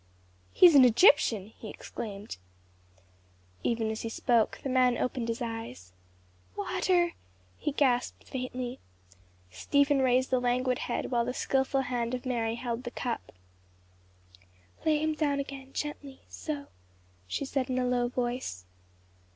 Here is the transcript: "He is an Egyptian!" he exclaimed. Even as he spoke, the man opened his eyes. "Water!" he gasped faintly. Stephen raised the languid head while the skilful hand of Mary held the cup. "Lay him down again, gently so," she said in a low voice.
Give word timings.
"He 0.51 0.65
is 0.65 0.73
an 0.73 0.83
Egyptian!" 0.83 1.49
he 1.59 1.69
exclaimed. 1.69 2.37
Even 3.61 3.91
as 3.91 4.01
he 4.01 4.09
spoke, 4.09 4.59
the 4.63 4.67
man 4.67 4.97
opened 4.97 5.27
his 5.27 5.43
eyes. 5.43 5.93
"Water!" 6.55 7.13
he 7.59 7.71
gasped 7.71 8.23
faintly. 8.23 8.79
Stephen 9.51 9.99
raised 10.01 10.31
the 10.31 10.41
languid 10.41 10.79
head 10.89 11.11
while 11.11 11.23
the 11.25 11.35
skilful 11.35 11.81
hand 11.81 12.15
of 12.15 12.25
Mary 12.25 12.55
held 12.55 12.83
the 12.83 12.89
cup. 12.89 13.31
"Lay 14.87 14.97
him 14.97 15.13
down 15.13 15.39
again, 15.39 15.71
gently 15.71 16.21
so," 16.27 16.69
she 17.27 17.45
said 17.45 17.69
in 17.69 17.77
a 17.77 17.85
low 17.85 18.07
voice. 18.07 18.65